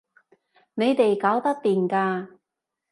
[0.73, 2.39] 你哋搞得掂㗎